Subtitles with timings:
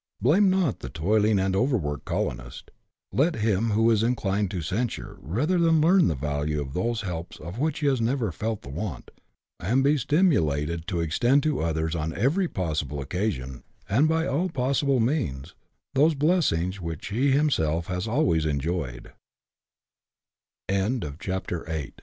[0.19, 2.71] Blame not the toiling and overworked colonist.
[3.13, 7.59] Let him who is inclined to censure, rather learn the value of those helps of
[7.59, 9.11] which he has never felt the want;
[9.59, 14.99] and be stimulated to extend to others on every possible occasion, and by all possible
[14.99, 15.53] means,
[15.93, 16.95] those blessings whi